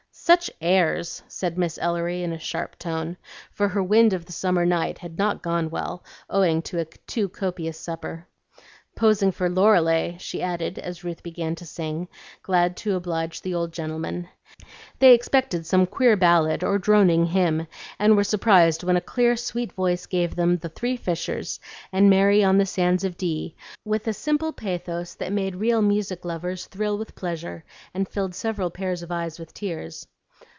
"Such 0.13 0.51
airs!" 0.61 1.23
said 1.27 1.57
Miss 1.57 1.79
Ellery, 1.81 2.21
in 2.21 2.31
a 2.31 2.37
sharp 2.39 2.77
tone; 2.77 3.17
for 3.49 3.69
her 3.69 3.81
"Wind 3.81 4.13
of 4.13 4.25
the 4.25 4.31
Summer 4.33 4.65
Night" 4.65 4.97
had 4.99 5.17
not 5.17 5.41
gone 5.41 5.69
well, 5.71 6.03
owing 6.29 6.61
to 6.63 6.79
a 6.79 6.85
too 6.85 7.27
copious 7.27 7.79
supper. 7.79 8.27
"Posing 8.93 9.31
for 9.31 9.49
Lorelei," 9.49 10.17
she 10.19 10.43
added, 10.43 10.77
as 10.77 11.03
Ruth 11.03 11.23
began 11.23 11.55
to 11.55 11.65
sing, 11.65 12.07
glad 12.43 12.75
to 12.77 12.95
oblige 12.95 13.41
the 13.41 13.51
kind 13.51 13.55
old 13.59 13.71
gentleman. 13.73 14.27
They 14.99 15.13
expected 15.13 15.65
some 15.65 15.85
queer 15.87 16.15
ballad 16.17 16.61
or 16.63 16.77
droning 16.77 17.27
hymn, 17.27 17.67
and 17.97 18.15
were 18.15 18.23
surprised 18.23 18.83
when 18.83 18.97
a 18.97 19.01
clear 19.01 19.35
sweet 19.37 19.71
voice 19.71 20.05
gave 20.05 20.35
them 20.35 20.57
"The 20.57 20.69
Three 20.69 20.97
Fishers" 20.97 21.59
and 21.91 22.09
"Mary 22.09 22.43
on 22.43 22.57
the 22.57 22.65
Sands 22.65 23.03
of 23.05 23.17
Dee" 23.17 23.55
with 23.85 24.07
a 24.07 24.13
simple 24.13 24.51
pathos 24.53 25.15
that 25.15 25.33
made 25.33 25.55
real 25.55 25.81
music 25.81 26.23
lovers 26.25 26.67
thrill 26.67 26.97
with 26.97 27.15
pleasure, 27.15 27.63
and 27.93 28.07
filled 28.07 28.35
several 28.35 28.69
pairs 28.69 29.01
of 29.01 29.11
eyes 29.11 29.39
with 29.39 29.53
tears. 29.53 30.05